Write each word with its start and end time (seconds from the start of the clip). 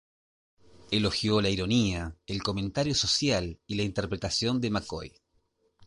Elogió 0.89 1.41
la 1.41 1.49
ironía, 1.51 2.17
el 2.25 2.41
comentario 2.41 2.95
social 2.95 3.59
y 3.67 3.75
la 3.75 3.83
interpretación 3.83 4.59
de 4.59 4.71
McCoy. 4.71 5.11